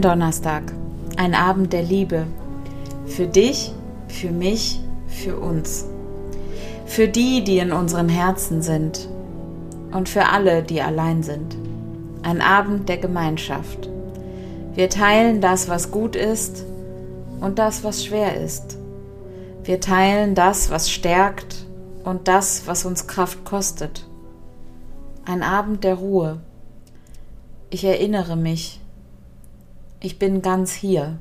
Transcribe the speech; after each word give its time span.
Gründonnerstag, 0.00 0.62
ein 1.18 1.34
Abend 1.34 1.74
der 1.74 1.82
Liebe. 1.82 2.26
Für 3.04 3.26
dich, 3.26 3.74
für 4.08 4.30
mich, 4.30 4.80
für 5.06 5.36
uns. 5.36 5.84
Für 6.86 7.06
die, 7.06 7.44
die 7.44 7.58
in 7.58 7.70
unseren 7.70 8.08
Herzen 8.08 8.62
sind 8.62 9.10
und 9.92 10.08
für 10.08 10.24
alle, 10.30 10.62
die 10.62 10.80
allein 10.80 11.22
sind. 11.22 11.54
Ein 12.22 12.40
Abend 12.40 12.88
der 12.88 12.96
Gemeinschaft. 12.96 13.90
Wir 14.72 14.88
teilen 14.88 15.42
das, 15.42 15.68
was 15.68 15.90
gut 15.90 16.16
ist 16.16 16.64
und 17.42 17.58
das, 17.58 17.84
was 17.84 18.02
schwer 18.02 18.40
ist. 18.40 18.78
Wir 19.64 19.80
teilen 19.80 20.34
das, 20.34 20.70
was 20.70 20.90
stärkt 20.90 21.66
und 22.04 22.26
das, 22.26 22.66
was 22.66 22.86
uns 22.86 23.06
Kraft 23.06 23.44
kostet. 23.44 24.06
Ein 25.26 25.42
Abend 25.42 25.84
der 25.84 25.96
Ruhe. 25.96 26.40
Ich 27.68 27.84
erinnere 27.84 28.36
mich. 28.36 28.80
Ich 30.02 30.18
bin 30.18 30.40
ganz 30.40 30.72
hier. 30.72 31.18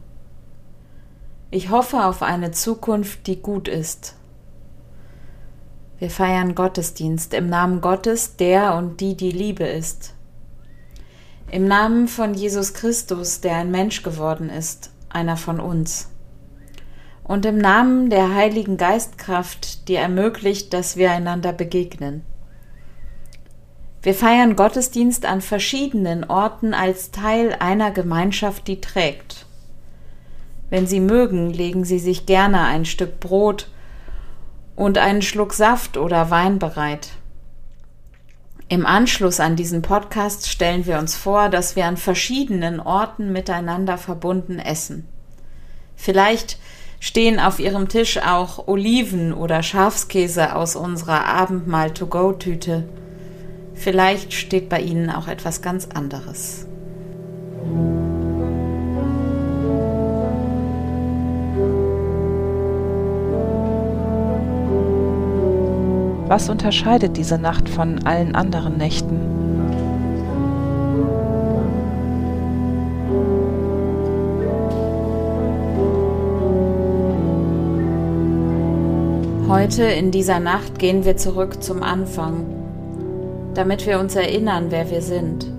Ich 1.52 1.70
hoffe 1.70 2.06
auf 2.06 2.22
eine 2.22 2.52
Zukunft, 2.52 3.28
die 3.28 3.42
gut 3.42 3.68
ist. 3.68 4.16
Wir 5.98 6.10
feiern 6.10 6.56
Gottesdienst 6.56 7.34
im 7.34 7.50
Namen 7.50 7.82
Gottes, 7.82 8.38
der 8.38 8.76
und 8.76 9.02
die 9.02 9.18
die 9.18 9.32
Liebe 9.32 9.66
ist. 9.66 10.14
Im 11.52 11.68
Namen 11.68 12.08
von 12.08 12.34
Jesus 12.34 12.74
Christus, 12.74 13.42
der 13.42 13.58
ein 13.58 13.70
Mensch 13.70 14.02
geworden 14.02 14.50
ist, 14.50 14.92
einer 15.10 15.36
von 15.36 15.60
uns. 15.60 16.10
Und 17.26 17.46
im 17.46 17.58
Namen 17.58 18.10
der 18.10 18.34
Heiligen 18.34 18.78
Geistkraft, 18.78 19.90
die 19.90 19.96
ermöglicht, 19.96 20.72
dass 20.72 20.96
wir 20.96 21.12
einander 21.12 21.52
begegnen. 21.52 22.24
Wir 24.02 24.14
feiern 24.14 24.56
Gottesdienst 24.56 25.26
an 25.26 25.42
verschiedenen 25.42 26.24
Orten 26.24 26.74
als 26.74 27.12
Teil 27.12 27.56
einer 27.60 27.92
Gemeinschaft, 27.92 28.68
die 28.68 28.80
trägt. 28.80 29.46
Wenn 30.70 30.88
Sie 30.88 31.02
mögen, 31.02 31.50
legen 31.50 31.84
Sie 31.84 32.00
sich 32.00 32.26
gerne 32.26 32.62
ein 32.62 32.86
Stück 32.86 33.20
Brot 33.20 33.68
und 34.76 34.98
einen 34.98 35.22
Schluck 35.22 35.54
Saft 35.54 35.98
oder 35.98 36.30
Wein 36.30 36.60
bereit. 36.60 37.10
Im 38.70 38.86
Anschluss 38.86 39.40
an 39.40 39.56
diesen 39.56 39.82
Podcast 39.82 40.48
stellen 40.48 40.86
wir 40.86 41.00
uns 41.00 41.16
vor, 41.16 41.50
dass 41.50 41.76
wir 41.76 41.86
an 41.86 41.98
verschiedenen 41.98 42.80
Orten 42.80 43.34
miteinander 43.34 43.98
verbunden 43.98 44.60
essen. 44.60 45.08
Vielleicht 45.96 46.58
stehen 47.02 47.40
auf 47.40 47.60
Ihrem 47.60 47.90
Tisch 47.90 48.20
auch 48.20 48.68
Oliven 48.68 49.34
oder 49.34 49.64
Schafskäse 49.64 50.56
aus 50.56 50.76
unserer 50.76 51.26
Abendmahl-to-go-Tüte. 51.26 52.88
Vielleicht 53.80 54.34
steht 54.34 54.68
bei 54.68 54.82
Ihnen 54.82 55.10
auch 55.10 55.30
etwas 55.30 55.62
ganz 55.62 55.88
anderes. 55.94 56.66
Was 66.28 66.50
unterscheidet 66.50 67.16
diese 67.16 67.38
Nacht 67.38 67.70
von 67.70 68.06
allen 68.06 68.36
anderen 68.36 68.76
Nächten? 68.76 69.18
Heute 79.48 79.84
in 79.84 80.12
dieser 80.12 80.42
Nacht 80.42 80.80
gehen 80.80 81.06
wir 81.06 81.16
zurück 81.16 81.64
zum 81.64 81.82
Anfang, 81.82 82.59
damit 83.54 83.86
wir 83.86 84.00
uns 84.00 84.16
erinnern, 84.16 84.68
wer 84.70 84.90
wir 84.90 85.02
sind. 85.02 85.52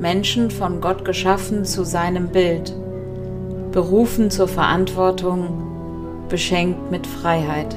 Menschen 0.00 0.50
von 0.50 0.80
Gott 0.80 1.04
geschaffen 1.04 1.64
zu 1.64 1.84
seinem 1.84 2.28
Bild, 2.28 2.74
berufen 3.72 4.30
zur 4.30 4.48
Verantwortung, 4.48 6.26
beschenkt 6.28 6.90
mit 6.90 7.06
Freiheit. 7.06 7.76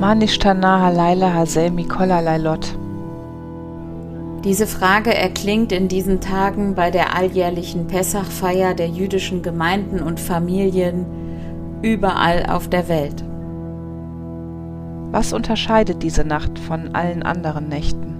Manishtana 0.00 0.88
Laila 0.90 1.34
Hasel 1.34 1.70
Mikola 1.70 2.20
Lailot. 2.20 2.78
Diese 4.44 4.66
Frage 4.66 5.14
erklingt 5.14 5.72
in 5.72 5.88
diesen 5.88 6.20
Tagen 6.20 6.74
bei 6.74 6.90
der 6.90 7.16
alljährlichen 7.16 7.86
Pessachfeier 7.88 8.74
der 8.74 8.88
jüdischen 8.88 9.42
Gemeinden 9.42 10.00
und 10.00 10.20
Familien 10.20 11.06
überall 11.82 12.46
auf 12.46 12.68
der 12.68 12.88
Welt. 12.88 13.24
Was 15.10 15.32
unterscheidet 15.32 16.02
diese 16.02 16.24
Nacht 16.24 16.58
von 16.58 16.94
allen 16.94 17.22
anderen 17.22 17.68
Nächten? 17.68 18.14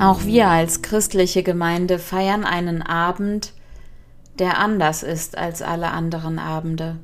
Auch 0.00 0.24
wir 0.24 0.48
als 0.48 0.82
christliche 0.82 1.42
Gemeinde 1.42 1.98
feiern 1.98 2.44
einen 2.44 2.82
Abend, 2.82 3.52
der 4.38 4.58
anders 4.58 5.02
ist 5.02 5.36
als 5.36 5.62
alle 5.62 5.90
anderen 5.90 6.38
Abende. 6.38 6.96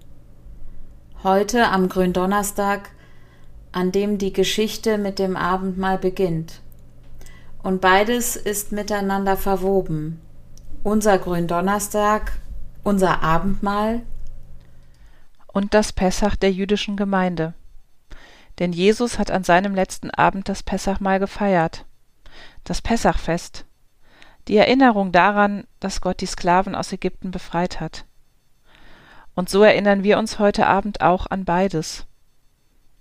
Heute 1.23 1.69
am 1.69 1.89
Gründonnerstag 1.89 2.91
an 3.75 3.91
dem 3.91 4.19
die 4.19 4.33
Geschichte 4.33 4.99
mit 4.99 5.19
dem 5.19 5.37
Abendmahl 5.37 5.99
beginnt. 5.99 6.61
Und 7.65 7.81
beides 7.81 8.37
ist 8.37 8.73
miteinander 8.73 9.37
verwoben. 9.37 10.21
Unser 10.83 11.19
Gründonnerstag, 11.19 12.33
unser 12.83 13.23
Abendmahl 13.23 14.03
und 15.49 15.73
das 15.73 15.93
Pessach 15.93 16.37
der 16.37 16.53
jüdischen 16.53 16.97
Gemeinde. 16.97 17.55
Denn 18.59 18.73
Jesus 18.73 19.19
hat 19.19 19.31
an 19.31 19.45
seinem 19.45 19.75
letzten 19.75 20.11
Abend 20.11 20.49
das 20.49 20.63
Pessachmahl 20.63 21.19
gefeiert. 21.19 21.87
Das 22.65 22.83
Pessachfest. 22.83 23.65
Die 24.47 24.59
Erinnerung 24.59 25.11
daran, 25.11 25.65
dass 25.81 26.03
Gott 26.03 26.21
die 26.21 26.27
Sklaven 26.27 26.75
aus 26.75 26.93
Ägypten 26.93 27.31
befreit 27.31 27.81
hat. 27.81 28.05
Und 29.35 29.49
so 29.49 29.63
erinnern 29.63 30.05
wir 30.05 30.19
uns 30.19 30.39
heute 30.39 30.67
Abend 30.67 31.01
auch 31.01 31.27
an 31.27 31.45
beides 31.45 32.07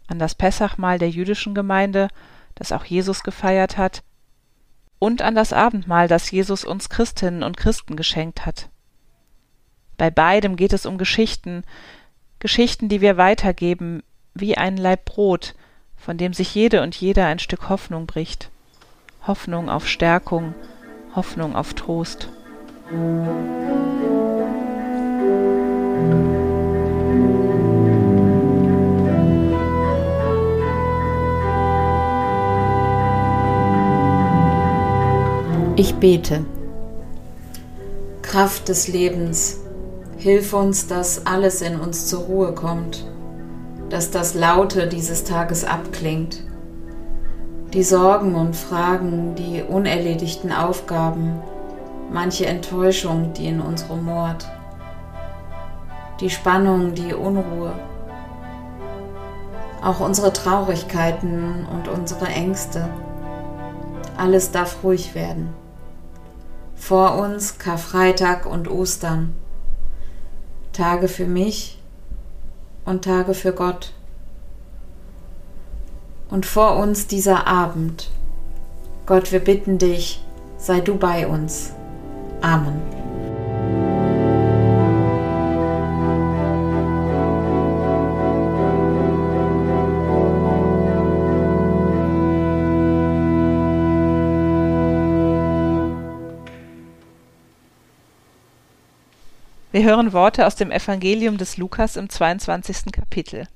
an 0.07 0.19
das 0.19 0.35
Pessachmahl 0.35 0.99
der 0.99 1.09
jüdischen 1.09 1.53
Gemeinde, 1.53 2.07
das 2.55 2.71
auch 2.71 2.85
Jesus 2.85 3.23
gefeiert 3.23 3.77
hat, 3.77 4.03
und 5.03 5.21
an 5.21 5.35
das 5.35 5.51
Abendmahl, 5.51 6.07
das 6.07 6.31
Jesus 6.31 6.63
uns 6.63 6.87
Christinnen 6.87 7.43
und 7.43 7.57
Christen 7.57 7.97
geschenkt 7.97 8.45
hat. 8.45 8.69
Bei 9.97 10.09
beidem 10.09 10.55
geht 10.55 10.71
es 10.71 10.85
um 10.85 10.97
Geschichten, 10.97 11.65
Geschichten, 12.39 12.87
die 12.87 13.01
wir 13.01 13.17
weitergeben, 13.17 14.03
wie 14.33 14.55
ein 14.55 14.77
Leib 14.77 15.03
Brot, 15.03 15.55
von 15.97 16.17
dem 16.17 16.33
sich 16.33 16.55
jede 16.55 16.81
und 16.81 16.95
jeder 16.95 17.25
ein 17.25 17.39
Stück 17.39 17.67
Hoffnung 17.67 18.05
bricht. 18.05 18.49
Hoffnung 19.27 19.69
auf 19.69 19.89
Stärkung, 19.89 20.55
Hoffnung 21.13 21.53
auf 21.53 21.73
Trost. 21.73 22.29
Ich 35.75 35.95
bete. 35.95 36.45
Kraft 38.21 38.69
des 38.69 38.87
Lebens, 38.87 39.59
hilf 40.17 40.53
uns, 40.53 40.85
dass 40.85 41.25
alles 41.25 41.63
in 41.63 41.79
uns 41.79 42.05
zur 42.05 42.25
Ruhe 42.25 42.53
kommt, 42.53 43.07
dass 43.89 44.11
das 44.11 44.35
Laute 44.35 44.87
dieses 44.87 45.23
Tages 45.23 45.65
abklingt. 45.65 46.43
Die 47.73 47.81
Sorgen 47.81 48.35
und 48.35 48.55
Fragen, 48.55 49.33
die 49.33 49.63
unerledigten 49.63 50.51
Aufgaben, 50.51 51.41
manche 52.11 52.45
Enttäuschung, 52.45 53.33
die 53.33 53.47
in 53.47 53.59
uns 53.59 53.89
rumort, 53.89 54.47
die 56.19 56.29
Spannung, 56.29 56.93
die 56.93 57.15
Unruhe, 57.15 57.73
auch 59.83 60.01
unsere 60.01 60.31
Traurigkeiten 60.33 61.65
und 61.65 61.87
unsere 61.87 62.27
Ängste. 62.27 62.87
Alles 64.15 64.51
darf 64.51 64.83
ruhig 64.83 65.15
werden. 65.15 65.62
Vor 66.75 67.15
uns 67.15 67.57
Karfreitag 67.57 68.45
und 68.45 68.69
Ostern. 68.69 69.33
Tage 70.73 71.07
für 71.07 71.25
mich 71.25 71.79
und 72.85 73.05
Tage 73.05 73.33
für 73.33 73.53
Gott. 73.53 73.93
Und 76.29 76.45
vor 76.45 76.77
uns 76.77 77.07
dieser 77.07 77.47
Abend. 77.47 78.09
Gott, 79.05 79.31
wir 79.31 79.39
bitten 79.39 79.77
dich, 79.77 80.23
sei 80.57 80.79
du 80.79 80.95
bei 80.95 81.27
uns. 81.27 81.73
Amen. 82.41 83.02
Wir 99.73 99.85
hören 99.85 100.13
Worte 100.13 100.45
aus 100.45 100.55
dem 100.55 100.69
Evangelium 100.69 101.39
des 101.39 101.57
Lukas 101.57 101.95
im 101.95 102.07
22. 102.07 102.91
Kapitel. 102.91 103.47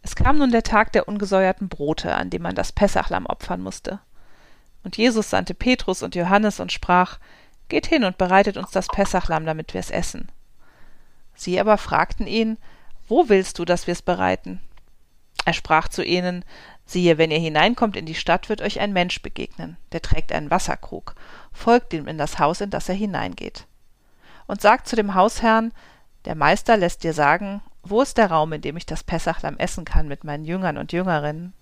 Es 0.00 0.14
kam 0.14 0.38
nun 0.38 0.52
der 0.52 0.62
Tag 0.62 0.92
der 0.92 1.08
ungesäuerten 1.08 1.68
Brote, 1.68 2.14
an 2.14 2.30
dem 2.30 2.42
man 2.42 2.54
das 2.54 2.70
Pessachlamm 2.70 3.26
opfern 3.26 3.62
musste. 3.62 3.98
Und 4.84 4.96
Jesus 4.96 5.28
sandte 5.28 5.54
Petrus 5.54 6.04
und 6.04 6.14
Johannes 6.14 6.60
und 6.60 6.70
sprach, 6.70 7.18
Geht 7.68 7.88
hin 7.88 8.04
und 8.04 8.16
bereitet 8.16 8.56
uns 8.56 8.70
das 8.70 8.86
Pessachlamm, 8.86 9.44
damit 9.44 9.74
wir 9.74 9.80
es 9.80 9.90
essen. 9.90 10.30
Sie 11.34 11.58
aber 11.58 11.76
fragten 11.76 12.28
ihn, 12.28 12.56
Wo 13.08 13.28
willst 13.28 13.58
du, 13.58 13.64
dass 13.64 13.88
wir 13.88 13.92
es 13.92 14.02
bereiten? 14.02 14.60
Er 15.44 15.52
sprach 15.52 15.88
zu 15.88 16.04
ihnen, 16.04 16.44
Siehe, 16.86 17.18
wenn 17.18 17.32
ihr 17.32 17.40
hineinkommt 17.40 17.96
in 17.96 18.06
die 18.06 18.14
Stadt, 18.14 18.48
wird 18.48 18.62
euch 18.62 18.78
ein 18.78 18.92
Mensch 18.92 19.20
begegnen, 19.20 19.78
der 19.90 20.00
trägt 20.00 20.30
einen 20.30 20.52
Wasserkrug, 20.52 21.16
folgt 21.50 21.92
ihm 21.92 22.06
in 22.06 22.18
das 22.18 22.38
Haus, 22.38 22.60
in 22.60 22.70
das 22.70 22.88
er 22.88 22.94
hineingeht. 22.94 23.66
Und 24.50 24.60
sagt 24.60 24.88
zu 24.88 24.96
dem 24.96 25.14
Hausherrn, 25.14 25.72
der 26.24 26.34
Meister 26.34 26.76
lässt 26.76 27.04
dir 27.04 27.12
sagen, 27.12 27.62
wo 27.84 28.02
ist 28.02 28.18
der 28.18 28.32
Raum, 28.32 28.52
in 28.52 28.60
dem 28.60 28.76
ich 28.76 28.84
das 28.84 29.04
Pessachlamm 29.04 29.56
essen 29.58 29.84
kann 29.84 30.08
mit 30.08 30.24
meinen 30.24 30.44
Jüngern 30.44 30.76
und 30.76 30.92
Jüngerinnen? 30.92 31.52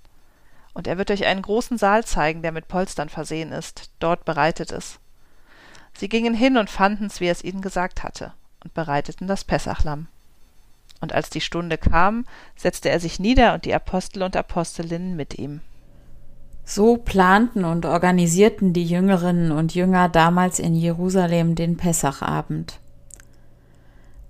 Und 0.73 0.87
er 0.87 0.97
wird 0.97 1.11
euch 1.11 1.27
einen 1.27 1.43
großen 1.43 1.77
Saal 1.77 2.07
zeigen, 2.07 2.41
der 2.41 2.51
mit 2.51 2.67
Polstern 2.67 3.11
versehen 3.11 3.53
ist, 3.53 3.91
dort 3.99 4.25
bereitet 4.25 4.73
es. 4.73 5.01
Sie 5.99 6.09
gingen 6.09 6.33
hin 6.33 6.57
und 6.57 6.71
fanden's, 6.71 7.21
wie 7.21 7.27
er 7.27 7.33
es 7.33 7.45
ihnen 7.45 7.61
gesagt 7.61 8.05
hatte, 8.05 8.33
und 8.65 8.73
bereiteten 8.73 9.27
das 9.27 9.45
Pessachlamm. 9.45 10.07
Und 11.03 11.13
als 11.13 11.29
die 11.29 11.43
Stunde 11.43 11.77
kam, 11.77 12.25
setzte 12.57 12.89
er 12.89 13.01
sich 13.01 13.21
nieder 13.21 13.53
und 13.53 13.67
die 13.67 13.75
Apostel 13.75 14.23
und 14.23 14.35
Apostelinnen 14.35 15.15
mit 15.15 15.39
ihm. 15.39 15.61
So 16.71 16.99
planten 16.99 17.65
und 17.65 17.87
organisierten 17.87 18.75
die 18.75 18.85
Jüngerinnen 18.85 19.53
und 19.53 19.75
Jünger 19.75 20.11
damals 20.11 20.59
in 20.59 20.75
Jerusalem 20.75 21.55
den 21.55 21.79
Pessachabend. 21.79 22.79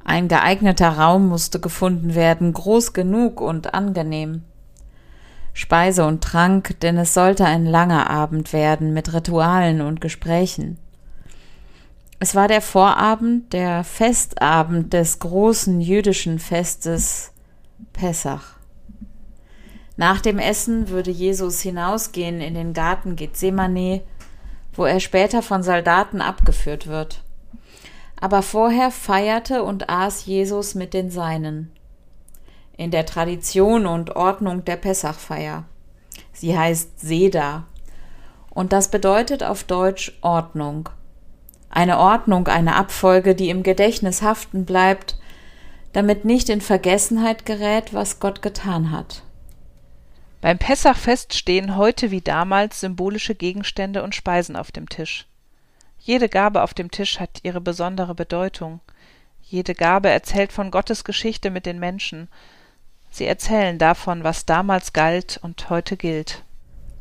Ein 0.05 0.29
geeigneter 0.29 0.90
Raum 0.90 1.26
musste 1.26 1.58
gefunden 1.58 2.14
werden, 2.14 2.52
groß 2.52 2.93
genug 2.93 3.40
und 3.40 3.75
angenehm. 3.75 4.44
Speise 5.52 6.06
und 6.06 6.23
Trank, 6.23 6.79
denn 6.79 6.96
es 6.96 7.12
sollte 7.12 7.44
ein 7.44 7.67
langer 7.67 8.08
Abend 8.08 8.52
werden 8.52 8.94
mit 8.94 9.12
Ritualen 9.12 9.81
und 9.81 10.00
Gesprächen. 10.00 10.79
Es 12.20 12.37
war 12.37 12.46
der 12.46 12.62
Vorabend, 12.62 13.52
der 13.52 13.82
Festabend 13.82 14.93
des 14.93 15.19
großen 15.19 15.81
jüdischen 15.81 16.38
Festes 16.38 17.32
Pessach. 17.93 18.57
Nach 19.99 20.21
dem 20.21 20.39
Essen 20.39 20.91
würde 20.91 21.11
Jesus 21.11 21.61
hinausgehen 21.61 22.41
in 22.41 22.55
den 22.55 22.73
Garten 22.73 23.17
Gethsemane, 23.17 24.03
wo 24.73 24.85
er 24.85 25.00
später 25.00 25.43
von 25.43 25.65
Soldaten 25.65 26.21
abgeführt 26.21 26.87
wird. 26.87 27.25
Aber 28.21 28.43
vorher 28.43 28.93
feierte 28.93 29.65
und 29.65 29.91
aß 29.91 30.25
Jesus 30.25 30.77
mit 30.77 30.95
den 30.95 31.11
Seinen. 31.11 31.73
In 32.77 32.93
der 32.93 33.06
Tradition 33.06 33.87
und 33.87 34.15
Ordnung 34.15 34.65
der 34.65 34.77
Pessachfeier. 34.77 35.65
Sie 36.33 36.56
heißt 36.56 37.00
Seda. 37.00 37.65
Und 38.50 38.73
das 38.73 38.93
bedeutet 38.93 39.43
auf 39.43 39.65
Deutsch 39.65 40.17
Ordnung. 40.21 40.91
Eine 41.71 41.99
Ordnung, 41.99 42.47
eine 42.47 42.77
Abfolge, 42.77 43.35
die 43.35 43.50
im 43.50 43.65
Gedächtnis 43.65 44.23
haften 44.23 44.65
bleibt, 44.65 45.19
damit 45.93 46.25
nicht 46.25 46.50
in 46.50 46.61
Vergessenheit 46.61 47.45
gerät, 47.45 47.93
was 47.95 48.21
Gott 48.21 48.43
getan 48.43 48.93
hat. 48.93 49.25
Beim 50.40 50.58
Pessachfest 50.58 51.35
stehen 51.35 51.76
heute 51.76 52.12
wie 52.12 52.20
damals 52.20 52.81
symbolische 52.81 53.35
Gegenstände 53.35 54.02
und 54.02 54.14
Speisen 54.14 54.55
auf 54.55 54.70
dem 54.70 54.88
Tisch. 54.88 55.26
Jede 55.99 56.29
Gabe 56.29 56.62
auf 56.62 56.75
dem 56.75 56.90
Tisch 56.93 57.19
hat 57.19 57.40
ihre 57.43 57.61
besondere 57.61 58.14
Bedeutung. 58.14 58.81
Jede 59.43 59.75
Gabe 59.75 60.11
erzählt 60.11 60.52
von 60.52 60.70
Gottes 60.70 61.02
Geschichte 61.02 61.50
mit 61.50 61.67
den 61.67 61.81
Menschen. 61.81 62.29
Sie 63.11 63.26
erzählen 63.26 63.79
davon, 63.79 64.23
was 64.23 64.46
damals 64.46 64.93
galt 64.93 65.40
und 65.43 65.70
heute 65.70 65.96
gilt. 65.96 66.44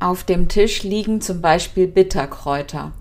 Auf 0.00 0.24
dem 0.24 0.48
Tisch 0.48 0.82
liegen 0.82 1.20
zum 1.20 1.40
Beispiel 1.40 1.86
Bitterkräuter, 1.86 2.92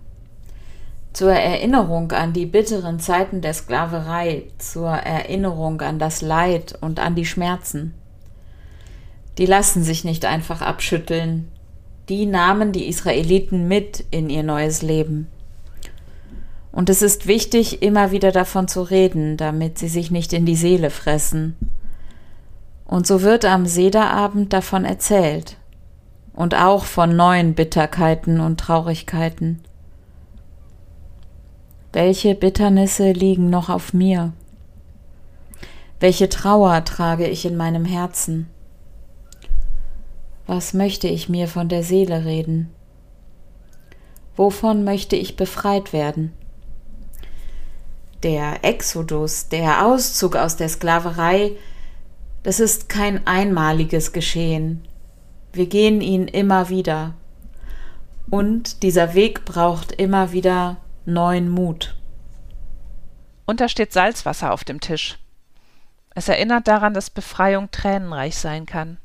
zur 1.13 1.31
Erinnerung 1.31 2.12
an 2.12 2.34
die 2.34 2.45
bitteren 2.45 3.00
Zeiten 3.00 3.42
der 3.42 3.54
Sklaverei, 3.54 4.44
zur 4.60 4.89
Erinnerung 4.89 5.81
an 5.81 6.00
das 6.00 6.22
Leid 6.22 6.78
und 6.81 7.00
an 7.00 7.16
die 7.16 7.25
Schmerzen. 7.25 7.94
Die 9.38 9.45
lassen 9.45 9.84
sich 9.84 10.04
nicht 10.04 10.25
einfach 10.25 10.62
abschütteln, 10.62 11.48
die 12.10 12.25
nahmen 12.25 12.72
die 12.72 12.88
Israeliten 12.88 13.68
mit 13.68 14.06
in 14.12 14.30
ihr 14.30 14.44
neues 14.44 14.81
Leben. 14.81 15.28
Und 16.72 16.89
es 16.89 17.01
ist 17.01 17.28
wichtig, 17.28 17.81
immer 17.81 18.12
wieder 18.12 18.31
davon 18.31 18.68
zu 18.68 18.84
reden, 18.84 19.36
damit 19.38 19.78
sie 19.78 19.88
sich 19.88 20.12
nicht 20.12 20.31
in 20.34 20.45
die 20.45 20.56
Seele 20.56 20.89
fressen. 20.89 21.56
Und 22.86 23.06
so 23.07 23.22
wird 23.22 23.45
am 23.45 23.66
Sederabend 23.66 24.54
davon 24.54 24.86
erzählt 24.86 25.57
und 26.34 26.56
auch 26.56 26.86
von 26.86 27.16
neuen 27.16 27.56
Bitterkeiten 27.56 28.39
und 28.39 28.60
Traurigkeiten. 28.60 29.62
Welche 31.94 32.36
Bitternisse 32.36 33.12
liegen 33.12 33.50
noch 33.50 33.69
auf 33.69 33.94
mir? 33.94 34.34
Welche 36.00 36.30
Trauer 36.30 36.86
trage 36.86 37.28
ich 37.28 37.44
in 37.45 37.57
meinem 37.57 37.86
Herzen? 37.86 38.48
Was 40.48 40.74
möchte 40.74 41.10
ich 41.10 41.28
mir 41.28 41.50
von 41.50 41.68
der 41.68 41.84
Seele 41.84 42.24
reden? 42.24 42.74
Wovon 44.38 44.86
möchte 44.86 45.18
ich 45.18 45.36
befreit 45.36 45.92
werden? 45.92 46.32
Der 48.24 48.64
Exodus, 48.64 49.50
der 49.50 49.86
Auszug 49.86 50.38
aus 50.38 50.56
der 50.56 50.70
Sklaverei, 50.70 51.52
das 52.44 52.62
ist 52.62 52.88
kein 52.88 53.28
einmaliges 53.28 54.14
Geschehen. 54.14 54.88
Wir 55.52 55.68
gehen 55.68 56.00
ihn 56.00 56.30
immer 56.30 56.70
wieder. 56.70 57.14
Und 58.30 58.84
dieser 58.84 59.16
Weg 59.16 59.44
braucht 59.44 59.92
immer 59.92 60.32
wieder 60.32 60.78
neuen 61.06 61.50
Mut. 61.50 61.96
Und 63.46 63.60
da 63.60 63.68
steht 63.68 63.92
Salzwasser 63.92 64.54
auf 64.54 64.64
dem 64.64 64.80
Tisch. 64.80 65.18
Es 66.16 66.30
erinnert 66.30 66.70
daran, 66.70 66.94
dass 66.94 67.10
Befreiung 67.10 67.70
tränenreich 67.72 68.38
sein 68.38 68.66
kann. 68.66 68.98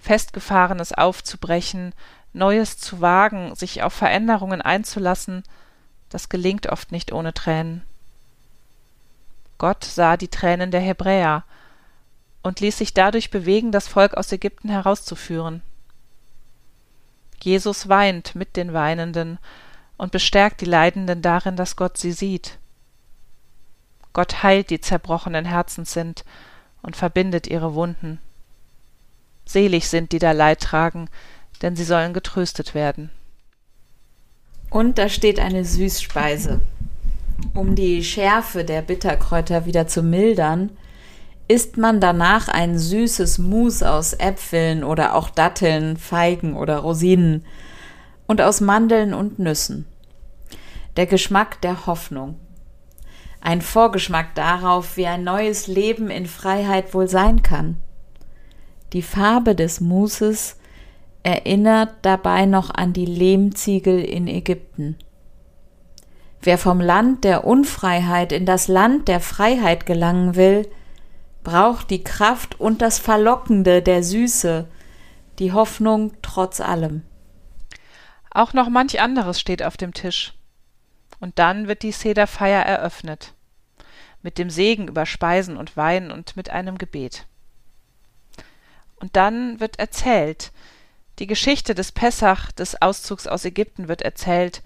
Festgefahrenes 0.00 0.92
aufzubrechen, 0.92 1.92
Neues 2.32 2.78
zu 2.78 3.00
wagen, 3.00 3.54
sich 3.54 3.82
auf 3.82 3.92
Veränderungen 3.92 4.62
einzulassen, 4.62 5.42
das 6.08 6.28
gelingt 6.28 6.68
oft 6.68 6.92
nicht 6.92 7.12
ohne 7.12 7.34
Tränen. 7.34 7.82
Gott 9.58 9.84
sah 9.84 10.16
die 10.16 10.28
Tränen 10.28 10.70
der 10.70 10.80
Hebräer 10.80 11.44
und 12.42 12.60
ließ 12.60 12.78
sich 12.78 12.94
dadurch 12.94 13.30
bewegen, 13.30 13.72
das 13.72 13.88
Volk 13.88 14.14
aus 14.14 14.32
Ägypten 14.32 14.70
herauszuführen. 14.70 15.62
Jesus 17.42 17.88
weint 17.88 18.34
mit 18.34 18.56
den 18.56 18.72
Weinenden 18.72 19.38
und 19.96 20.12
bestärkt 20.12 20.60
die 20.60 20.66
Leidenden 20.66 21.20
darin, 21.20 21.56
dass 21.56 21.76
Gott 21.76 21.98
sie 21.98 22.12
sieht. 22.12 22.58
Gott 24.12 24.42
heilt 24.42 24.70
die 24.70 24.80
zerbrochenen 24.80 25.44
Herzens 25.44 25.92
sind 25.92 26.24
und 26.82 26.96
verbindet 26.96 27.46
ihre 27.46 27.74
Wunden. 27.74 28.18
Selig 29.50 29.88
sind, 29.88 30.12
die 30.12 30.18
da 30.18 30.32
Leid 30.32 30.60
tragen, 30.60 31.08
denn 31.62 31.76
sie 31.76 31.84
sollen 31.84 32.14
getröstet 32.14 32.74
werden. 32.74 33.10
Und 34.70 34.98
da 34.98 35.08
steht 35.08 35.40
eine 35.40 35.64
Süßspeise. 35.64 36.60
Um 37.54 37.74
die 37.74 38.04
Schärfe 38.04 38.64
der 38.64 38.82
Bitterkräuter 38.82 39.66
wieder 39.66 39.88
zu 39.88 40.02
mildern, 40.02 40.70
isst 41.48 41.76
man 41.76 42.00
danach 42.00 42.46
ein 42.46 42.78
süßes 42.78 43.38
Mus 43.38 43.82
aus 43.82 44.12
Äpfeln 44.12 44.84
oder 44.84 45.16
auch 45.16 45.30
Datteln, 45.30 45.96
Feigen 45.96 46.56
oder 46.56 46.78
Rosinen 46.78 47.44
und 48.28 48.40
aus 48.40 48.60
Mandeln 48.60 49.12
und 49.12 49.40
Nüssen. 49.40 49.86
Der 50.96 51.06
Geschmack 51.06 51.60
der 51.62 51.86
Hoffnung. 51.86 52.38
Ein 53.40 53.62
Vorgeschmack 53.62 54.36
darauf, 54.36 54.96
wie 54.96 55.06
ein 55.06 55.24
neues 55.24 55.66
Leben 55.66 56.08
in 56.08 56.26
Freiheit 56.26 56.94
wohl 56.94 57.08
sein 57.08 57.42
kann. 57.42 57.78
Die 58.92 59.02
Farbe 59.02 59.54
des 59.54 59.80
Muses 59.80 60.56
erinnert 61.22 61.94
dabei 62.02 62.46
noch 62.46 62.70
an 62.70 62.92
die 62.92 63.06
Lehmziegel 63.06 64.02
in 64.02 64.26
Ägypten. 64.26 64.96
Wer 66.42 66.58
vom 66.58 66.80
Land 66.80 67.24
der 67.24 67.44
Unfreiheit 67.44 68.32
in 68.32 68.46
das 68.46 68.66
Land 68.66 69.08
der 69.08 69.20
Freiheit 69.20 69.84
gelangen 69.84 70.34
will, 70.34 70.66
braucht 71.44 71.90
die 71.90 72.02
Kraft 72.02 72.58
und 72.58 72.82
das 72.82 72.98
Verlockende 72.98 73.82
der 73.82 74.02
Süße, 74.02 74.66
die 75.38 75.52
Hoffnung 75.52 76.12
trotz 76.22 76.60
allem. 76.60 77.02
Auch 78.30 78.52
noch 78.52 78.68
manch 78.68 79.00
anderes 79.00 79.40
steht 79.40 79.62
auf 79.62 79.76
dem 79.76 79.92
Tisch. 79.92 80.34
Und 81.18 81.38
dann 81.38 81.68
wird 81.68 81.82
die 81.82 81.92
Sederfeier 81.92 82.62
eröffnet. 82.62 83.34
Mit 84.22 84.38
dem 84.38 84.50
Segen 84.50 84.88
über 84.88 85.06
Speisen 85.06 85.56
und 85.56 85.76
Wein 85.76 86.10
und 86.10 86.36
mit 86.36 86.50
einem 86.50 86.78
Gebet. 86.78 87.26
Und 89.00 89.16
dann 89.16 89.58
wird 89.60 89.78
erzählt. 89.78 90.52
Die 91.18 91.26
Geschichte 91.26 91.74
des 91.74 91.92
Pessach, 91.92 92.52
des 92.52 92.80
Auszugs 92.80 93.26
aus 93.26 93.44
Ägypten 93.44 93.88
wird 93.88 94.02
erzählt. 94.02 94.62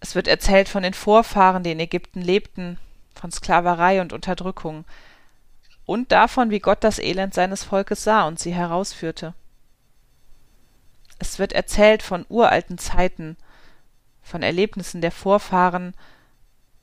Es 0.00 0.14
wird 0.14 0.28
erzählt 0.28 0.68
von 0.68 0.82
den 0.82 0.94
Vorfahren, 0.94 1.62
die 1.62 1.72
in 1.72 1.80
Ägypten 1.80 2.20
lebten, 2.20 2.78
von 3.14 3.30
Sklaverei 3.30 4.00
und 4.00 4.12
Unterdrückung. 4.12 4.84
und 5.86 6.10
davon, 6.10 6.50
wie 6.50 6.58
Gott 6.58 6.82
das 6.82 6.98
Elend 6.98 7.32
seines 7.32 7.62
Volkes 7.62 8.02
sah 8.02 8.26
und 8.26 8.40
sie 8.40 8.52
herausführte. 8.52 9.34
Es 11.18 11.38
wird 11.38 11.52
erzählt 11.52 12.02
von 12.02 12.26
uralten 12.28 12.76
Zeiten, 12.76 13.36
von 14.22 14.42
Erlebnissen 14.42 15.00
der 15.00 15.12
Vorfahren 15.12 15.94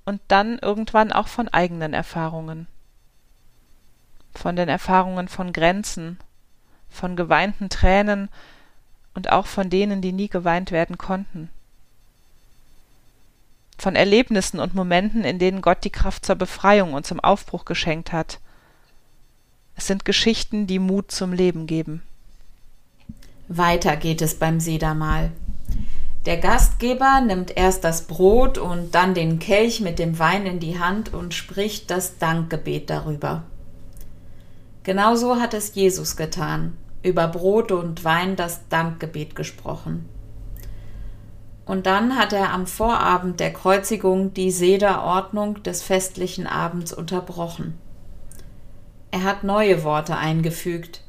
und 0.05 0.21
dann 0.29 0.57
irgendwann 0.59 1.11
auch 1.11 1.27
von 1.27 1.49
eigenen 1.49 1.93
Erfahrungen. 1.93 2.67
Von 4.33 4.55
den 4.55 4.69
Erfahrungen 4.69 5.27
von 5.27 5.53
Grenzen, 5.53 6.17
von 6.93 7.15
geweinten 7.15 7.69
Tränen 7.69 8.29
und 9.13 9.31
auch 9.31 9.47
von 9.47 9.69
denen, 9.69 10.01
die 10.01 10.11
nie 10.11 10.29
geweint 10.29 10.71
werden 10.71 10.97
konnten. 10.97 11.49
Von 13.77 13.95
Erlebnissen 13.95 14.59
und 14.59 14.75
Momenten, 14.75 15.23
in 15.23 15.39
denen 15.39 15.61
Gott 15.61 15.83
die 15.83 15.89
Kraft 15.89 16.25
zur 16.25 16.35
Befreiung 16.35 16.93
und 16.93 17.05
zum 17.05 17.19
Aufbruch 17.19 17.65
geschenkt 17.65 18.13
hat. 18.13 18.39
Es 19.75 19.87
sind 19.87 20.05
Geschichten, 20.05 20.67
die 20.67 20.79
Mut 20.79 21.11
zum 21.11 21.33
Leben 21.33 21.67
geben. 21.67 22.03
Weiter 23.47 23.97
geht 23.97 24.21
es 24.21 24.39
beim 24.39 24.59
Sedermahl. 24.59 25.31
Der 26.25 26.37
Gastgeber 26.37 27.19
nimmt 27.19 27.57
erst 27.57 27.83
das 27.83 28.03
Brot 28.07 28.57
und 28.57 28.95
dann 28.95 29.13
den 29.13 29.39
Kelch 29.39 29.81
mit 29.81 29.99
dem 29.99 30.19
Wein 30.19 30.45
in 30.45 30.59
die 30.59 30.79
Hand 30.79 31.13
und 31.13 31.33
spricht 31.33 31.91
das 31.91 32.17
Dankgebet 32.17 32.89
darüber. 32.89 33.43
Genauso 34.83 35.37
hat 35.37 35.53
es 35.53 35.75
Jesus 35.75 36.15
getan, 36.15 36.77
über 37.03 37.27
Brot 37.27 37.71
und 37.71 38.03
Wein 38.03 38.35
das 38.35 38.67
Dankgebet 38.69 39.35
gesprochen. 39.35 40.09
Und 41.65 41.85
dann 41.85 42.17
hat 42.17 42.33
er 42.33 42.51
am 42.51 42.67
Vorabend 42.67 43.39
der 43.39 43.53
Kreuzigung 43.53 44.33
die 44.33 44.51
Sederordnung 44.51 45.63
des 45.63 45.81
festlichen 45.81 46.47
Abends 46.47 46.91
unterbrochen. 46.91 47.77
Er 49.11 49.23
hat 49.23 49.43
neue 49.43 49.83
Worte 49.83 50.17
eingefügt, 50.17 51.01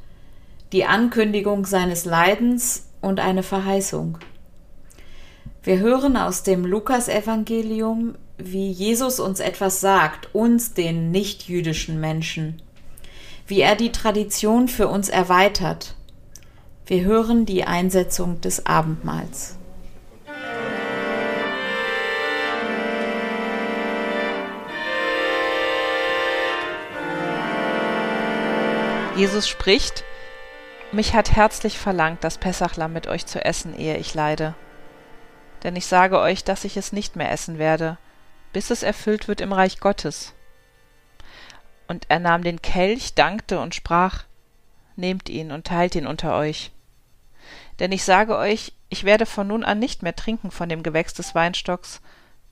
die 0.71 0.85
Ankündigung 0.85 1.65
seines 1.65 2.05
Leidens 2.05 2.87
und 3.01 3.19
eine 3.19 3.43
Verheißung. 3.43 4.17
Wir 5.63 5.79
hören 5.79 6.15
aus 6.15 6.43
dem 6.43 6.65
Lukasevangelium, 6.65 8.15
wie 8.37 8.69
Jesus 8.69 9.19
uns 9.19 9.39
etwas 9.39 9.81
sagt, 9.81 10.33
uns 10.35 10.73
den 10.73 11.11
nichtjüdischen 11.11 11.99
Menschen, 11.99 12.61
wie 13.47 13.61
er 13.61 13.75
die 13.75 13.91
Tradition 13.91 14.67
für 14.67 14.87
uns 14.87 15.09
erweitert. 15.09 15.95
Wir 16.85 17.03
hören 17.03 17.45
die 17.45 17.63
Einsetzung 17.63 18.41
des 18.41 18.65
Abendmahls. 18.65 19.57
Jesus 29.15 29.47
spricht, 29.47 30.03
mich 30.91 31.13
hat 31.13 31.31
herzlich 31.31 31.79
verlangt, 31.79 32.23
das 32.23 32.37
Pessachlamm 32.37 32.91
mit 32.91 33.07
euch 33.07 33.25
zu 33.25 33.43
essen, 33.43 33.77
ehe 33.77 33.97
ich 33.97 34.13
leide 34.13 34.55
denn 35.65 35.75
ich 35.75 35.87
sage 35.87 36.19
euch, 36.19 36.43
dass 36.43 36.63
ich 36.63 36.77
es 36.77 36.91
nicht 36.91 37.15
mehr 37.15 37.31
essen 37.31 37.57
werde, 37.57 37.97
bis 38.53 38.69
es 38.69 38.83
erfüllt 38.83 39.27
wird 39.27 39.41
im 39.41 39.51
Reich 39.51 39.79
Gottes. 39.79 40.34
Und 41.87 42.05
er 42.09 42.19
nahm 42.19 42.43
den 42.43 42.61
Kelch, 42.61 43.13
dankte 43.13 43.59
und 43.59 43.75
sprach, 43.75 44.23
Nehmt 44.95 45.29
ihn 45.29 45.51
und 45.51 45.67
teilt 45.67 45.95
ihn 45.95 46.07
unter 46.07 46.35
euch. 46.37 46.71
Denn 47.79 47.91
ich 47.91 48.03
sage 48.03 48.37
euch, 48.37 48.71
ich 48.89 49.03
werde 49.03 49.25
von 49.25 49.47
nun 49.47 49.63
an 49.63 49.79
nicht 49.79 50.03
mehr 50.03 50.15
trinken 50.15 50.51
von 50.51 50.69
dem 50.69 50.83
Gewächs 50.83 51.13
des 51.13 51.35
Weinstocks, 51.35 52.01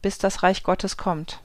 bis 0.02 0.18
das 0.18 0.44
Reich 0.44 0.63
Gottes 0.63 0.98
kommt. 0.98 1.40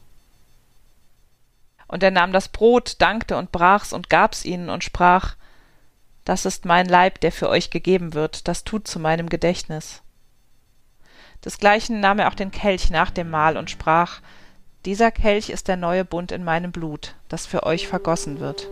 Und 1.87 2.03
er 2.03 2.11
nahm 2.11 2.33
das 2.33 2.49
Brot, 2.49 3.01
dankte 3.01 3.37
und 3.37 3.53
brach's 3.53 3.93
und 3.93 4.11
gab's 4.11 4.45
ihnen 4.45 4.69
und 4.69 4.85
sprach, 4.85 5.37
Das 6.25 6.45
ist 6.45 6.65
mein 6.65 6.87
Leib, 6.87 7.21
der 7.21 7.33
für 7.33 7.49
euch 7.49 7.71
gegeben 7.71 8.13
wird, 8.13 8.49
das 8.49 8.65
tut 8.65 8.89
zu 8.89 8.99
meinem 8.99 9.29
Gedächtnis. 9.29 10.03
Desgleichen 11.45 12.01
nahm 12.01 12.19
er 12.19 12.29
auch 12.29 12.35
den 12.35 12.51
Kelch 12.51 12.91
nach 12.91 13.11
dem 13.11 13.31
Mahl 13.31 13.57
und 13.57 13.71
sprach, 13.71 14.21
Dieser 14.89 15.11
Kelch 15.11 15.51
ist 15.51 15.69
der 15.69 15.77
neue 15.77 16.03
Bund 16.03 16.33
in 16.33 16.45
meinem 16.45 16.73
Blut, 16.73 17.15
das 17.29 17.45
für 17.45 17.65
euch 17.65 17.87
vergossen 17.87 18.41
wird. 18.41 18.71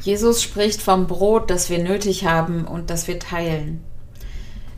Jesus 0.00 0.42
spricht 0.42 0.80
vom 0.80 1.06
Brot, 1.06 1.50
das 1.50 1.70
wir 1.70 1.78
nötig 1.78 2.24
haben 2.24 2.66
und 2.66 2.90
das 2.90 3.08
wir 3.08 3.18
teilen. 3.18 3.84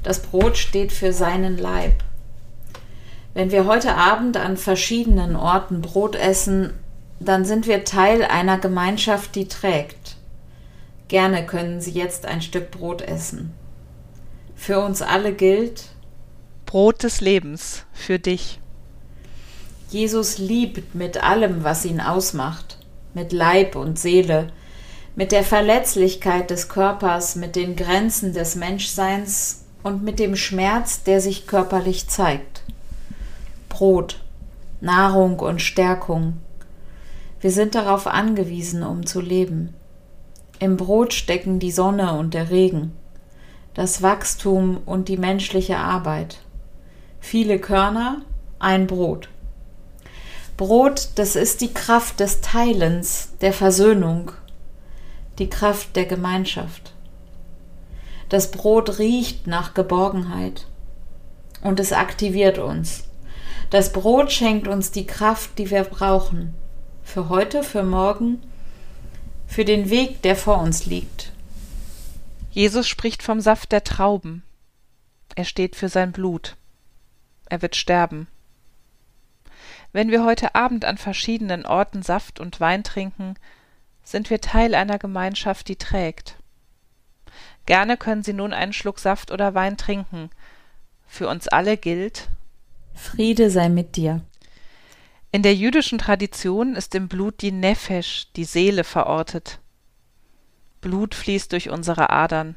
Das 0.03 0.23
Brot 0.23 0.57
steht 0.57 0.93
für 0.93 1.13
seinen 1.13 1.59
Leib. 1.59 2.03
Wenn 3.35 3.51
wir 3.51 3.67
heute 3.67 3.95
Abend 3.95 4.37
an 4.37 4.57
verschiedenen 4.57 5.37
Orten 5.37 5.83
Brot 5.83 6.17
essen, 6.17 6.73
dann 7.21 7.45
sind 7.45 7.67
wir 7.67 7.85
Teil 7.85 8.25
einer 8.25 8.59
Gemeinschaft, 8.59 9.35
die 9.35 9.47
trägt. 9.47 10.17
Gerne 11.09 11.45
können 11.45 11.81
Sie 11.81 11.93
jetzt 11.93 12.25
ein 12.25 12.41
Stück 12.41 12.71
Brot 12.71 13.03
essen. 13.03 13.53
Für 14.57 14.81
uns 14.81 15.03
alle 15.03 15.33
gilt 15.33 15.85
Brot 16.67 17.03
des 17.03 17.21
Lebens 17.21 17.85
für 17.93 18.19
dich. 18.19 18.61
Jesus 19.91 20.39
liebt 20.39 20.95
mit 20.95 21.23
allem, 21.23 21.65
was 21.65 21.85
ihn 21.85 22.01
ausmacht, 22.01 22.79
mit 23.13 23.33
Leib 23.33 23.75
und 23.75 23.99
Seele, 23.99 24.53
mit 25.17 25.33
der 25.33 25.45
Verletzlichkeit 25.45 26.51
des 26.51 26.69
Körpers, 26.69 27.37
mit 27.37 27.57
den 27.57 27.77
Grenzen 27.77 28.33
des 28.33 28.55
Menschseins 28.55 29.65
und 29.83 30.03
mit 30.03 30.19
dem 30.19 30.37
Schmerz, 30.37 31.03
der 31.03 31.21
sich 31.21 31.47
körperlich 31.47 32.09
zeigt. 32.09 32.63
Brot, 33.69 34.21
Nahrung 34.81 35.39
und 35.41 35.61
Stärkung. 35.61 36.35
Wir 37.41 37.51
sind 37.51 37.75
darauf 37.75 38.07
angewiesen, 38.07 38.83
um 38.83 39.07
zu 39.07 39.21
leben. 39.21 39.75
Im 40.59 40.77
Brot 40.77 41.15
stecken 41.15 41.59
die 41.59 41.71
Sonne 41.71 42.19
und 42.19 42.35
der 42.35 42.51
Regen, 42.51 42.93
das 43.75 44.03
Wachstum 44.03 44.79
und 44.85 45.09
die 45.09 45.17
menschliche 45.17 45.79
Arbeit. 45.79 46.39
Viele 47.19 47.59
Körner, 47.59 48.23
ein 48.59 48.87
Brot. 48.87 49.29
Brot, 50.59 51.09
das 51.15 51.37
ist 51.37 51.63
die 51.63 51.73
Kraft 51.73 52.21
des 52.21 52.43
Teilens, 52.43 53.31
der 53.41 53.55
Versöhnung, 53.55 54.33
die 55.41 55.51
Kraft 55.51 55.97
der 55.97 56.07
Gemeinschaft. 56.07 56.93
Das 58.29 58.53
Brot 58.53 58.99
riecht 58.99 59.49
nach 59.49 59.75
Geborgenheit 59.75 60.69
und 61.63 61.81
es 61.81 61.93
aktiviert 61.93 62.59
uns. 62.59 63.09
Das 63.71 63.93
Brot 63.93 64.31
schenkt 64.31 64.69
uns 64.69 64.93
die 64.93 65.07
Kraft, 65.07 65.59
die 65.59 65.71
wir 65.71 65.85
brauchen. 65.85 66.55
Für 67.03 67.29
heute, 67.29 67.63
für 67.63 67.83
morgen, 67.83 68.43
für 69.47 69.65
den 69.65 69.91
Weg, 69.91 70.23
der 70.23 70.37
vor 70.37 70.61
uns 70.61 70.87
liegt. 70.87 71.33
Jesus 72.51 72.87
spricht 72.87 73.23
vom 73.23 73.41
Saft 73.41 73.73
der 73.73 73.83
Trauben. 73.83 74.43
Er 75.35 75.45
steht 75.45 75.75
für 75.75 75.89
sein 75.89 76.13
Blut. 76.13 76.57
Er 77.47 77.63
wird 77.63 77.77
sterben. 77.77 78.29
Wenn 79.93 80.11
wir 80.11 80.25
heute 80.25 80.55
Abend 80.55 80.85
an 80.85 80.99
verschiedenen 80.99 81.67
Orten 81.67 82.03
Saft 82.03 82.39
und 82.39 82.61
Wein 82.61 82.85
trinken, 82.85 83.35
sind 84.03 84.31
wir 84.31 84.41
Teil 84.41 84.75
einer 84.75 84.99
Gemeinschaft, 84.99 85.69
die 85.69 85.77
trägt. 85.77 86.37
Gerne 87.67 87.97
können 87.97 88.23
Sie 88.23 88.33
nun 88.33 88.53
einen 88.53 88.73
Schluck 88.73 88.99
Saft 88.99 89.31
oder 89.31 89.55
Wein 89.55 89.77
trinken. 89.77 90.31
Für 91.07 91.29
uns 91.29 91.49
alle 91.49 91.77
gilt 91.77 92.29
Friede 92.95 93.51
sei 93.51 93.69
mit 93.69 93.97
dir. 93.97 94.23
In 95.33 95.43
der 95.43 95.55
jüdischen 95.55 95.99
Tradition 95.99 96.75
ist 96.75 96.95
im 96.95 97.09
Blut 97.09 97.41
die 97.41 97.53
Nefesh, 97.53 98.29
die 98.35 98.45
Seele, 98.45 98.85
verortet. 98.85 99.61
Blut 100.81 101.15
fließt 101.15 101.53
durch 101.53 101.71
unsere 101.71 102.11
Adern. 102.11 102.57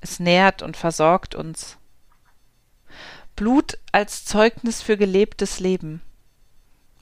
Es 0.00 0.18
nährt 0.18 0.62
und 0.62 0.76
versorgt 0.76 1.34
uns. 1.34 1.76
Blut 3.36 3.78
als 3.92 4.24
Zeugnis 4.24 4.80
für 4.80 4.96
gelebtes 4.96 5.60
Leben 5.60 6.00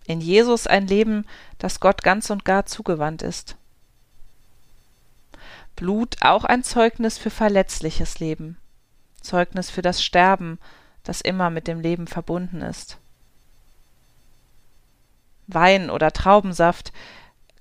in 0.07 0.21
Jesus 0.21 0.67
ein 0.67 0.87
Leben, 0.87 1.27
das 1.59 1.81
Gott 1.81 2.03
ganz 2.03 2.31
und 2.31 2.45
gar 2.45 2.67
zugewandt 2.67 3.23
ist. 3.23 3.57
Blut 5.75 6.17
auch 6.21 6.45
ein 6.45 6.65
Zeugnis 6.65 7.19
für 7.19 7.31
verletzliches 7.31 8.19
Leben, 8.19 8.57
Zeugnis 9.21 9.71
für 9.71 9.83
das 9.83 10.03
Sterben, 10.03 10.59
das 11.03 11.21
immer 11.21 11.51
mit 11.51 11.69
dem 11.69 11.81
Leben 11.81 12.07
verbunden 12.07 12.63
ist. 12.63 12.99
Wein 15.47 15.91
oder 15.91 16.13
Traubensaft, 16.13 16.93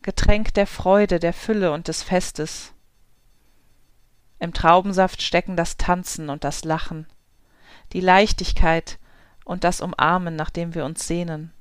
Getränk 0.01 0.53
der 0.53 0.67
Freude, 0.67 1.19
der 1.19 1.33
Fülle 1.33 1.71
und 1.71 1.87
des 1.87 2.03
Festes. 2.03 2.71
Im 4.39 4.53
Traubensaft 4.53 5.21
stecken 5.21 5.57
das 5.57 5.77
Tanzen 5.77 6.29
und 6.29 6.43
das 6.43 6.63
Lachen, 6.63 7.07
die 7.93 8.01
Leichtigkeit 8.01 8.97
und 9.43 9.63
das 9.63 9.81
Umarmen, 9.81 10.35
nach 10.35 10.49
dem 10.49 10.73
wir 10.73 10.85
uns 10.85 11.07
sehnen. 11.07 11.51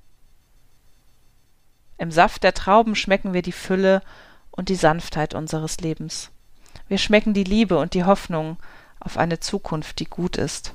Im 1.98 2.10
Saft 2.10 2.42
der 2.42 2.54
Trauben 2.54 2.94
schmecken 2.96 3.32
wir 3.32 3.42
die 3.42 3.52
Fülle 3.52 4.02
und 4.50 4.68
die 4.68 4.74
Sanftheit 4.74 5.34
unseres 5.34 5.78
Lebens. 5.80 6.30
Wir 6.88 6.98
schmecken 6.98 7.34
die 7.34 7.44
Liebe 7.44 7.78
und 7.78 7.94
die 7.94 8.04
Hoffnung 8.04 8.56
auf 9.00 9.16
eine 9.16 9.40
Zukunft, 9.40 10.00
die 10.00 10.06
gut 10.06 10.36
ist. 10.36 10.74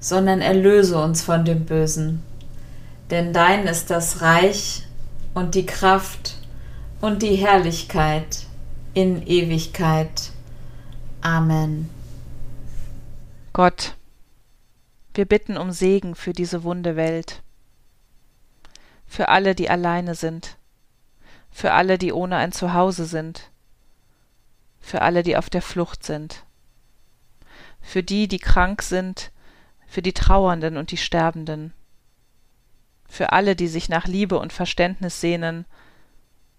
sondern 0.00 0.40
erlöse 0.40 0.98
uns 1.02 1.22
von 1.22 1.44
dem 1.44 1.64
Bösen. 1.64 2.22
Denn 3.10 3.32
dein 3.32 3.66
ist 3.66 3.90
das 3.90 4.20
Reich 4.20 4.82
und 5.34 5.54
die 5.54 5.66
Kraft 5.66 6.36
und 7.00 7.22
die 7.22 7.36
Herrlichkeit 7.36 8.46
in 8.94 9.26
Ewigkeit. 9.26 10.30
Amen. 11.20 11.90
Gott, 13.52 13.94
wir 15.14 15.24
bitten 15.24 15.56
um 15.56 15.70
Segen 15.70 16.14
für 16.14 16.32
diese 16.32 16.62
wunde 16.62 16.96
Welt, 16.96 17.42
für 19.06 19.28
alle, 19.28 19.54
die 19.54 19.70
alleine 19.70 20.14
sind, 20.14 20.56
für 21.50 21.72
alle, 21.72 21.96
die 21.96 22.12
ohne 22.12 22.36
ein 22.36 22.52
Zuhause 22.52 23.06
sind, 23.06 23.50
für 24.78 25.02
alle, 25.02 25.22
die 25.22 25.36
auf 25.36 25.48
der 25.48 25.62
Flucht 25.62 26.04
sind, 26.04 26.44
für 27.80 28.02
die, 28.02 28.28
die 28.28 28.38
krank 28.38 28.82
sind, 28.82 29.32
für 29.96 30.02
die 30.02 30.12
Trauernden 30.12 30.76
und 30.76 30.90
die 30.90 30.98
Sterbenden, 30.98 31.72
für 33.08 33.32
alle, 33.32 33.56
die 33.56 33.66
sich 33.66 33.88
nach 33.88 34.06
Liebe 34.06 34.38
und 34.38 34.52
Verständnis 34.52 35.22
sehnen, 35.22 35.64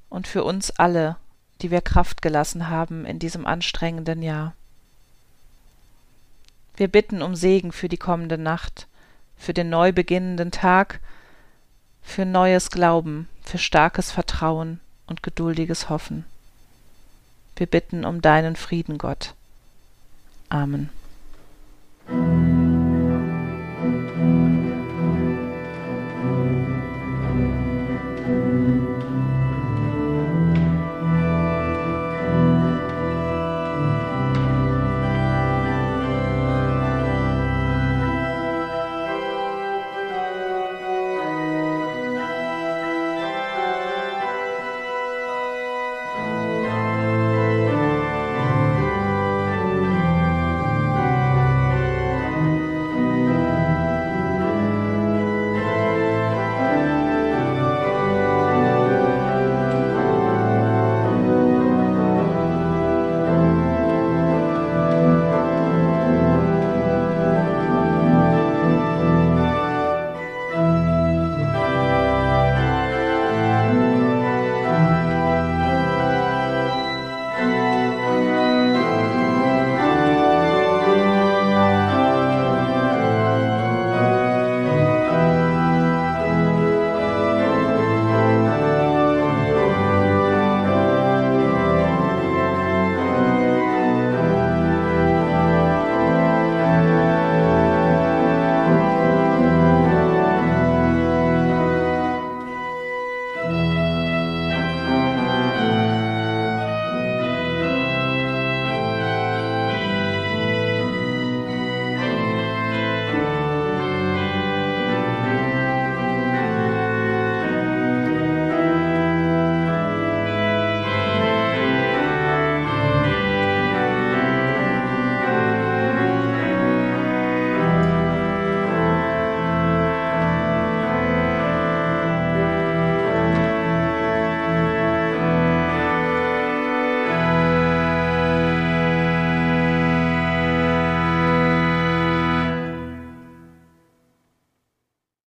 und 0.10 0.26
für 0.26 0.44
uns 0.44 0.72
alle, 0.72 1.18
die 1.62 1.70
wir 1.70 1.82
Kraft 1.82 2.24
gelassen 2.24 2.68
haben 2.68 3.06
in 3.06 3.20
diesem 3.20 3.46
anstrengenden 3.46 4.24
Jahr. 4.24 4.56
Wir 6.78 6.88
bitten 6.88 7.22
um 7.22 7.36
Segen 7.36 7.72
für 7.72 7.90
die 7.90 7.98
kommende 7.98 8.40
Nacht, 8.40 8.88
für 9.36 9.54
den 9.54 9.70
neu 9.70 9.92
beginnenden 9.92 10.50
Tag, 10.50 11.00
für 12.02 12.26
neues 12.26 12.72
Glauben, 12.72 13.30
für 13.44 13.60
starkes 13.60 14.10
Vertrauen 14.10 14.80
und 15.06 15.22
geduldiges 15.22 15.90
Hoffen. 15.90 16.26
Wir 17.56 17.68
bitten 17.68 18.04
um 18.04 18.20
deinen 18.20 18.56
Frieden, 18.56 18.98
Gott. 18.98 19.36
Amen. 20.50 20.90